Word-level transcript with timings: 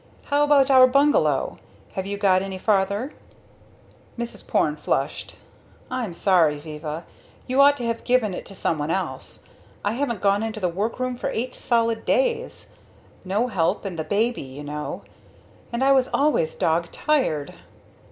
"How 0.31 0.43
about 0.43 0.71
our 0.71 0.87
bungalow? 0.87 1.59
have 1.93 2.07
you 2.07 2.17
got 2.17 2.41
any 2.41 2.57
farther?" 2.57 3.13
Mrs. 4.17 4.47
Porne 4.47 4.75
flushed. 4.75 5.35
"I'm 5.91 6.15
sorry, 6.15 6.57
Viva. 6.57 7.05
You 7.45 7.61
ought 7.61 7.77
to 7.77 7.85
have 7.85 8.03
given 8.03 8.33
it 8.33 8.43
to 8.47 8.55
someone 8.55 8.89
else. 8.89 9.45
I 9.85 9.91
haven't 9.91 10.19
gone 10.21 10.41
into 10.41 10.59
that 10.61 10.73
workroom 10.73 11.17
for 11.17 11.29
eight 11.29 11.53
solid 11.53 12.03
days. 12.03 12.71
No 13.23 13.45
help, 13.45 13.85
and 13.85 13.99
the 13.99 14.03
baby, 14.03 14.41
you 14.41 14.63
know. 14.63 15.03
And 15.71 15.83
I 15.83 15.91
was 15.91 16.09
always 16.11 16.55
dog 16.55 16.91
tired." 16.91 17.53